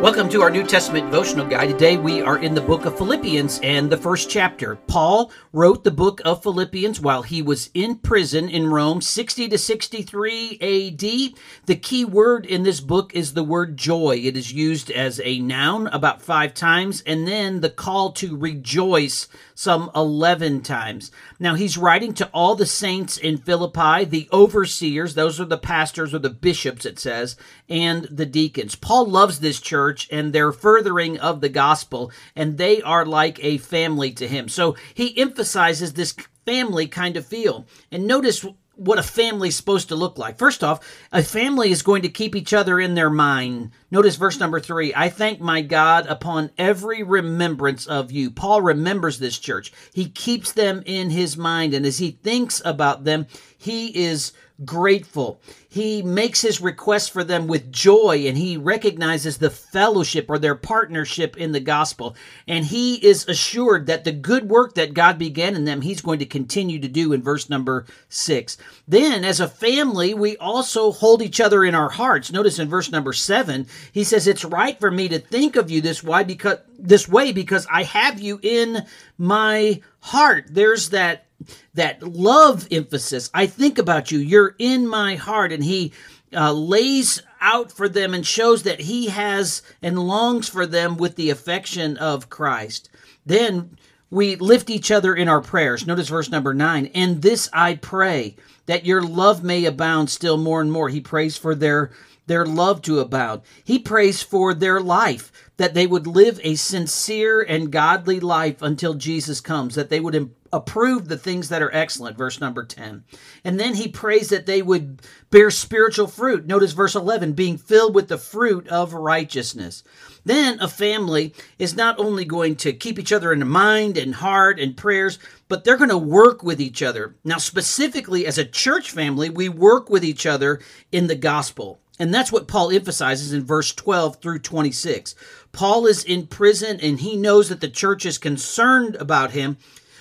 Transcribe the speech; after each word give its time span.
Welcome 0.00 0.30
to 0.30 0.40
our 0.40 0.48
New 0.48 0.66
Testament 0.66 1.10
devotional 1.10 1.46
guide. 1.46 1.68
Today 1.68 1.98
we 1.98 2.22
are 2.22 2.38
in 2.38 2.54
the 2.54 2.60
book 2.62 2.86
of 2.86 2.96
Philippians 2.96 3.60
and 3.62 3.90
the 3.90 3.98
first 3.98 4.30
chapter. 4.30 4.76
Paul 4.76 5.30
wrote 5.52 5.84
the 5.84 5.90
book 5.90 6.22
of 6.24 6.42
Philippians 6.42 7.02
while 7.02 7.20
he 7.20 7.42
was 7.42 7.68
in 7.74 7.96
prison 7.96 8.48
in 8.48 8.70
Rome, 8.70 9.02
60 9.02 9.50
to 9.50 9.58
63 9.58 10.52
AD. 10.58 11.34
The 11.66 11.76
key 11.76 12.06
word 12.06 12.46
in 12.46 12.62
this 12.62 12.80
book 12.80 13.14
is 13.14 13.34
the 13.34 13.44
word 13.44 13.76
joy. 13.76 14.18
It 14.24 14.38
is 14.38 14.54
used 14.54 14.90
as 14.90 15.20
a 15.22 15.38
noun 15.38 15.86
about 15.88 16.22
five 16.22 16.54
times, 16.54 17.02
and 17.02 17.28
then 17.28 17.60
the 17.60 17.68
call 17.68 18.12
to 18.12 18.38
rejoice 18.38 19.28
some 19.54 19.90
11 19.94 20.62
times. 20.62 21.10
Now 21.38 21.56
he's 21.56 21.76
writing 21.76 22.14
to 22.14 22.30
all 22.32 22.54
the 22.54 22.64
saints 22.64 23.18
in 23.18 23.36
Philippi, 23.36 24.06
the 24.06 24.30
overseers, 24.32 25.14
those 25.14 25.38
are 25.38 25.44
the 25.44 25.58
pastors 25.58 26.14
or 26.14 26.18
the 26.18 26.30
bishops, 26.30 26.86
it 26.86 26.98
says, 26.98 27.36
and 27.68 28.04
the 28.04 28.24
deacons. 28.24 28.74
Paul 28.74 29.04
loves 29.06 29.40
this 29.40 29.60
church 29.60 29.89
church 29.90 30.08
and 30.10 30.32
their 30.32 30.52
furthering 30.52 31.18
of 31.18 31.40
the 31.40 31.48
gospel, 31.48 32.12
and 32.36 32.58
they 32.58 32.80
are 32.82 33.04
like 33.04 33.42
a 33.42 33.58
family 33.58 34.12
to 34.12 34.28
him. 34.28 34.48
So 34.48 34.76
he 34.94 35.18
emphasizes 35.18 35.92
this 35.92 36.14
family 36.46 36.86
kind 36.86 37.16
of 37.16 37.26
feel. 37.26 37.66
And 37.90 38.06
notice 38.06 38.44
what 38.76 38.98
a 38.98 39.02
family 39.02 39.48
is 39.48 39.56
supposed 39.56 39.88
to 39.88 39.96
look 39.96 40.16
like. 40.16 40.38
First 40.38 40.64
off, 40.64 40.80
a 41.12 41.22
family 41.22 41.70
is 41.70 41.82
going 41.82 42.02
to 42.02 42.08
keep 42.08 42.34
each 42.34 42.54
other 42.54 42.80
in 42.80 42.94
their 42.94 43.10
mind. 43.10 43.72
Notice 43.90 44.16
verse 44.16 44.40
number 44.40 44.58
three 44.60 44.94
I 44.94 45.08
thank 45.10 45.40
my 45.40 45.60
God 45.60 46.06
upon 46.06 46.50
every 46.56 47.02
remembrance 47.02 47.86
of 47.86 48.10
you. 48.10 48.30
Paul 48.30 48.62
remembers 48.62 49.18
this 49.18 49.38
church, 49.38 49.72
he 49.92 50.08
keeps 50.08 50.52
them 50.52 50.82
in 50.86 51.10
his 51.10 51.36
mind, 51.36 51.74
and 51.74 51.84
as 51.84 51.98
he 51.98 52.12
thinks 52.12 52.62
about 52.64 53.04
them, 53.04 53.26
he 53.58 53.88
is 54.04 54.32
grateful. 54.64 55.40
He 55.68 56.02
makes 56.02 56.42
his 56.42 56.60
request 56.60 57.12
for 57.12 57.24
them 57.24 57.46
with 57.46 57.72
joy 57.72 58.24
and 58.26 58.36
he 58.36 58.56
recognizes 58.56 59.38
the 59.38 59.50
fellowship 59.50 60.26
or 60.28 60.38
their 60.38 60.54
partnership 60.54 61.36
in 61.36 61.52
the 61.52 61.60
gospel. 61.60 62.16
And 62.48 62.64
he 62.64 62.96
is 62.96 63.28
assured 63.28 63.86
that 63.86 64.04
the 64.04 64.12
good 64.12 64.48
work 64.48 64.74
that 64.74 64.94
God 64.94 65.18
began 65.18 65.54
in 65.54 65.64
them, 65.64 65.82
he's 65.82 66.00
going 66.00 66.18
to 66.18 66.26
continue 66.26 66.78
to 66.80 66.88
do 66.88 67.12
in 67.12 67.22
verse 67.22 67.48
number 67.48 67.86
six. 68.08 68.58
Then, 68.86 69.24
as 69.24 69.40
a 69.40 69.48
family, 69.48 70.12
we 70.14 70.36
also 70.38 70.92
hold 70.92 71.22
each 71.22 71.40
other 71.40 71.64
in 71.64 71.74
our 71.74 71.90
hearts. 71.90 72.32
Notice 72.32 72.58
in 72.58 72.68
verse 72.68 72.90
number 72.90 73.12
seven, 73.12 73.66
he 73.92 74.04
says, 74.04 74.26
It's 74.26 74.44
right 74.44 74.78
for 74.78 74.90
me 74.90 75.08
to 75.08 75.18
think 75.18 75.56
of 75.56 75.70
you 75.70 75.80
this 75.80 76.02
way 76.02 76.24
because 76.24 76.58
this 76.78 77.08
way 77.08 77.32
because 77.32 77.66
I 77.70 77.84
have 77.84 78.20
you 78.20 78.40
in 78.42 78.84
my 79.18 79.80
heart. 80.00 80.46
There's 80.50 80.90
that 80.90 81.26
that 81.74 82.02
love 82.02 82.68
emphasis. 82.70 83.30
I 83.32 83.46
think 83.46 83.78
about 83.78 84.10
you. 84.10 84.18
You're 84.18 84.54
in 84.58 84.86
my 84.86 85.16
heart. 85.16 85.52
And 85.52 85.64
he 85.64 85.92
uh, 86.34 86.52
lays 86.52 87.22
out 87.40 87.72
for 87.72 87.88
them 87.88 88.14
and 88.14 88.26
shows 88.26 88.62
that 88.62 88.80
he 88.80 89.08
has 89.08 89.62
and 89.82 89.98
longs 89.98 90.48
for 90.48 90.66
them 90.66 90.96
with 90.96 91.16
the 91.16 91.30
affection 91.30 91.96
of 91.96 92.30
Christ. 92.30 92.90
Then 93.24 93.76
we 94.10 94.36
lift 94.36 94.70
each 94.70 94.90
other 94.90 95.14
in 95.14 95.28
our 95.28 95.40
prayers. 95.40 95.86
Notice 95.86 96.08
verse 96.08 96.30
number 96.30 96.52
nine. 96.52 96.90
And 96.94 97.22
this 97.22 97.48
I 97.52 97.76
pray 97.76 98.36
that 98.70 98.86
your 98.86 99.02
love 99.02 99.42
may 99.42 99.64
abound 99.64 100.10
still 100.10 100.36
more 100.36 100.60
and 100.60 100.70
more. 100.70 100.88
He 100.88 101.00
prays 101.00 101.36
for 101.36 101.54
their 101.54 101.90
their 102.26 102.46
love 102.46 102.80
to 102.80 103.00
abound. 103.00 103.42
He 103.64 103.80
prays 103.80 104.22
for 104.22 104.54
their 104.54 104.80
life, 104.80 105.32
that 105.56 105.74
they 105.74 105.84
would 105.84 106.06
live 106.06 106.38
a 106.44 106.54
sincere 106.54 107.40
and 107.40 107.72
godly 107.72 108.20
life 108.20 108.62
until 108.62 108.94
Jesus 108.94 109.40
comes, 109.40 109.74
that 109.74 109.90
they 109.90 109.98
would 109.98 110.30
approve 110.52 111.08
the 111.08 111.18
things 111.18 111.48
that 111.48 111.60
are 111.60 111.74
excellent, 111.74 112.16
verse 112.16 112.40
number 112.40 112.64
10. 112.64 113.04
And 113.44 113.58
then 113.58 113.74
he 113.74 113.88
prays 113.88 114.28
that 114.28 114.46
they 114.46 114.62
would 114.62 115.02
bear 115.30 115.50
spiritual 115.50 116.06
fruit. 116.06 116.46
Notice 116.46 116.72
verse 116.72 116.94
11, 116.94 117.32
being 117.32 117.58
filled 117.58 117.96
with 117.96 118.06
the 118.06 118.16
fruit 118.18 118.68
of 118.68 118.94
righteousness. 118.94 119.82
Then 120.24 120.60
a 120.60 120.68
family 120.68 121.34
is 121.58 121.76
not 121.76 121.98
only 121.98 122.24
going 122.24 122.56
to 122.56 122.72
keep 122.72 122.98
each 122.98 123.12
other 123.12 123.32
in 123.32 123.46
mind 123.48 123.96
and 123.96 124.14
heart 124.14 124.60
and 124.60 124.76
prayers, 124.76 125.18
but 125.48 125.64
they're 125.64 125.76
going 125.76 125.90
to 125.90 125.98
work 125.98 126.42
with 126.42 126.60
each 126.60 126.82
other. 126.82 127.16
Now, 127.24 127.38
specifically 127.38 128.26
as 128.26 128.38
a 128.38 128.44
church 128.60 128.90
family, 128.90 129.30
we 129.30 129.48
work 129.48 129.88
with 129.88 130.04
each 130.04 130.26
other 130.26 130.60
in 130.92 131.06
the 131.06 131.14
gospel. 131.14 131.80
And 131.98 132.12
that's 132.12 132.30
what 132.30 132.48
Paul 132.48 132.70
emphasizes 132.70 133.32
in 133.32 133.44
verse 133.44 133.72
12 133.72 134.20
through 134.20 134.40
26. 134.40 135.14
Paul 135.52 135.86
is 135.86 136.04
in 136.04 136.26
prison 136.26 136.78
and 136.80 137.00
he 137.00 137.16
knows 137.16 137.48
that 137.48 137.60
the 137.60 137.68
church 137.68 138.04
is 138.04 138.18
concerned 138.18 138.96
about 138.96 139.32
him. 139.32 139.56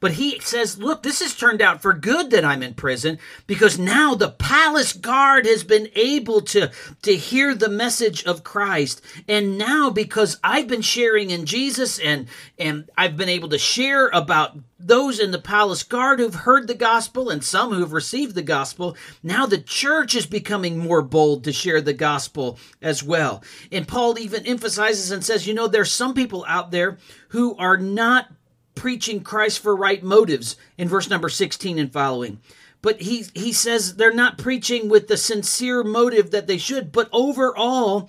But 0.00 0.12
he 0.12 0.40
says, 0.40 0.78
Look, 0.78 1.02
this 1.02 1.20
has 1.20 1.34
turned 1.36 1.60
out 1.60 1.82
for 1.82 1.92
good 1.92 2.30
that 2.30 2.44
I'm 2.44 2.62
in 2.62 2.74
prison 2.74 3.18
because 3.46 3.78
now 3.78 4.14
the 4.14 4.30
palace 4.30 4.94
guard 4.94 5.46
has 5.46 5.62
been 5.62 5.88
able 5.94 6.40
to, 6.40 6.70
to 7.02 7.16
hear 7.16 7.54
the 7.54 7.68
message 7.68 8.24
of 8.24 8.42
Christ. 8.42 9.02
And 9.28 9.58
now, 9.58 9.90
because 9.90 10.38
I've 10.42 10.66
been 10.66 10.82
sharing 10.82 11.30
in 11.30 11.44
Jesus 11.44 11.98
and, 11.98 12.26
and 12.58 12.90
I've 12.96 13.16
been 13.16 13.28
able 13.28 13.50
to 13.50 13.58
share 13.58 14.08
about 14.08 14.56
those 14.78 15.20
in 15.20 15.30
the 15.30 15.38
palace 15.38 15.82
guard 15.82 16.18
who've 16.18 16.34
heard 16.34 16.66
the 16.66 16.74
gospel 16.74 17.28
and 17.28 17.44
some 17.44 17.72
who've 17.72 17.92
received 17.92 18.34
the 18.34 18.42
gospel. 18.42 18.96
Now 19.22 19.44
the 19.44 19.58
church 19.58 20.14
is 20.14 20.24
becoming 20.24 20.78
more 20.78 21.02
bold 21.02 21.44
to 21.44 21.52
share 21.52 21.82
the 21.82 21.92
gospel 21.92 22.58
as 22.80 23.02
well. 23.02 23.44
And 23.70 23.86
Paul 23.86 24.18
even 24.18 24.46
emphasizes 24.46 25.10
and 25.10 25.22
says, 25.22 25.46
you 25.46 25.52
know, 25.52 25.68
there's 25.68 25.92
some 25.92 26.14
people 26.14 26.46
out 26.48 26.70
there 26.70 26.96
who 27.28 27.54
are 27.56 27.76
not 27.76 28.28
preaching 28.74 29.22
Christ 29.22 29.58
for 29.58 29.74
right 29.74 30.02
motives 30.02 30.56
in 30.78 30.88
verse 30.88 31.10
number 31.10 31.28
16 31.28 31.78
and 31.78 31.92
following. 31.92 32.40
But 32.82 33.02
he, 33.02 33.26
he 33.34 33.52
says 33.52 33.96
they're 33.96 34.12
not 34.12 34.38
preaching 34.38 34.88
with 34.88 35.08
the 35.08 35.16
sincere 35.16 35.82
motive 35.82 36.30
that 36.30 36.46
they 36.46 36.56
should. 36.56 36.92
But 36.92 37.08
overall, 37.12 38.08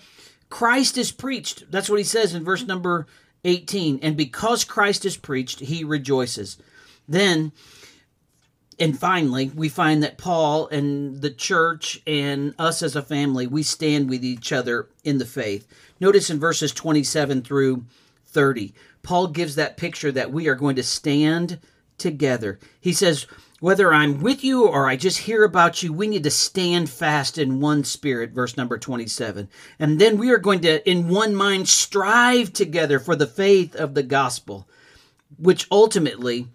Christ 0.50 0.98
is 0.98 1.12
preached. 1.12 1.70
That's 1.72 1.90
what 1.90 2.00
he 2.00 2.06
says 2.06 2.34
in 2.34 2.44
verse 2.44 2.66
number 2.66 3.08
18. 3.44 4.00
And 4.02 4.16
because 4.16 4.64
Christ 4.64 5.06
is 5.06 5.18
preached, 5.18 5.60
he 5.60 5.84
rejoices. 5.84 6.58
Then, 7.08 7.52
and 8.80 8.98
finally, 8.98 9.52
we 9.54 9.68
find 9.68 10.04
that 10.04 10.18
Paul 10.18 10.68
and 10.68 11.22
the 11.22 11.32
church 11.32 12.02
and 12.08 12.56
us 12.58 12.82
as 12.82 12.96
a 12.96 13.02
family, 13.02 13.48
we 13.48 13.64
stand 13.64 14.10
with 14.10 14.24
each 14.24 14.54
other 14.54 14.88
in 15.04 15.18
the 15.18 15.26
faith. 15.26 15.68
Notice 16.00 16.30
in 16.30 16.40
verses 16.40 16.72
27 16.72 17.42
through 17.42 17.86
30, 18.28 18.74
Paul 19.04 19.28
gives 19.28 19.56
that 19.56 19.78
picture 19.78 20.12
that 20.12 20.32
we 20.32 20.48
are 20.48 20.56
going 20.56 20.76
to 20.76 20.84
stand 20.84 21.60
together. 21.98 22.60
He 22.80 22.94
says, 22.94 23.28
whether 23.62 23.94
I'm 23.94 24.22
with 24.22 24.44
you 24.44 24.68
or 24.68 24.90
I 24.90 24.96
just 24.96 25.20
hear 25.20 25.44
about 25.44 25.84
you, 25.84 25.94
we 25.94 26.08
need 26.08 26.24
to 26.24 26.32
stand 26.32 26.90
fast 26.90 27.38
in 27.38 27.60
one 27.60 27.84
spirit, 27.84 28.32
verse 28.32 28.58
number 28.58 28.80
27. 28.80 29.48
And 29.78 30.02
then 30.02 30.18
we 30.18 30.32
are 30.32 30.40
going 30.40 30.62
to, 30.62 30.90
in 30.90 31.10
one 31.10 31.36
mind, 31.36 31.70
strive 31.70 32.54
together 32.54 33.00
for 33.00 33.16
the 33.16 33.28
faith 33.28 33.76
of 33.76 33.94
the 33.94 34.02
gospel, 34.02 34.68
which 35.38 35.68
ultimately, 35.72 36.48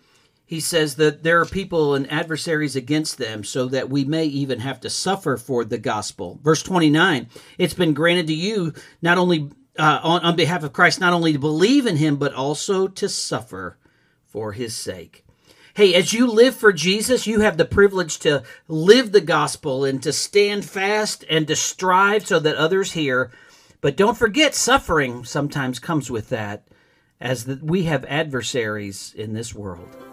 he 0.44 0.58
says 0.58 0.96
that 0.96 1.22
there 1.22 1.40
are 1.40 1.46
people 1.46 1.94
and 1.94 2.10
adversaries 2.10 2.74
against 2.74 3.18
them, 3.18 3.44
so 3.44 3.66
that 3.66 3.88
we 3.88 4.04
may 4.04 4.24
even 4.24 4.58
have 4.58 4.80
to 4.80 4.90
suffer 4.90 5.36
for 5.36 5.64
the 5.64 5.78
gospel. 5.78 6.40
Verse 6.42 6.64
29 6.64 7.28
It's 7.56 7.74
been 7.74 7.94
granted 7.94 8.26
to 8.26 8.34
you 8.34 8.74
not 9.00 9.16
only 9.16 9.48
uh, 9.78 10.00
on, 10.02 10.22
on 10.22 10.36
behalf 10.36 10.62
of 10.62 10.72
Christ, 10.72 11.00
not 11.00 11.12
only 11.12 11.32
to 11.32 11.38
believe 11.38 11.86
in 11.86 11.96
him, 11.96 12.16
but 12.16 12.34
also 12.34 12.88
to 12.88 13.08
suffer 13.08 13.76
for 14.24 14.52
his 14.52 14.76
sake. 14.76 15.24
Hey, 15.74 15.94
as 15.94 16.14
you 16.14 16.26
live 16.26 16.56
for 16.56 16.72
Jesus, 16.72 17.26
you 17.26 17.40
have 17.40 17.58
the 17.58 17.66
privilege 17.66 18.18
to 18.20 18.42
live 18.66 19.12
the 19.12 19.20
gospel 19.20 19.84
and 19.84 20.02
to 20.02 20.12
stand 20.12 20.64
fast 20.64 21.24
and 21.28 21.46
to 21.48 21.56
strive 21.56 22.26
so 22.26 22.38
that 22.38 22.56
others 22.56 22.92
hear. 22.92 23.30
But 23.82 23.96
don't 23.96 24.16
forget, 24.16 24.54
suffering 24.54 25.24
sometimes 25.24 25.78
comes 25.78 26.10
with 26.10 26.30
that, 26.30 26.66
as 27.20 27.46
we 27.46 27.82
have 27.84 28.06
adversaries 28.06 29.14
in 29.16 29.34
this 29.34 29.54
world. 29.54 30.05